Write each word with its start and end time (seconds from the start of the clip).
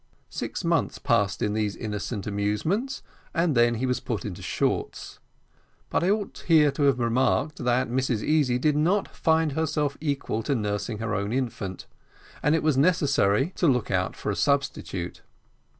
Six 0.31 0.63
months 0.63 0.97
passed 0.97 1.43
in 1.43 1.53
these 1.53 1.75
innocent 1.75 2.25
amusements, 2.25 3.03
and 3.35 3.53
then 3.55 3.75
he 3.75 3.85
was 3.85 3.99
put 3.99 4.25
into 4.25 4.41
shorts. 4.41 5.19
But 5.91 6.03
I 6.03 6.09
ought 6.09 6.43
here 6.47 6.71
to 6.71 6.81
have 6.85 6.97
remarked, 6.99 7.57
that 7.63 7.87
Mrs 7.87 8.23
Easy 8.23 8.57
did 8.57 8.75
not 8.75 9.07
find 9.15 9.51
herself 9.51 9.97
equal 10.01 10.41
to 10.41 10.55
nursing 10.55 10.97
her 10.97 11.13
own 11.13 11.31
infant, 11.31 11.85
and 12.41 12.55
it 12.55 12.63
was 12.63 12.79
necessary 12.79 13.51
to 13.57 13.67
look 13.67 13.91
out 13.91 14.15
for 14.15 14.31
a 14.31 14.35
substitute. 14.35 15.21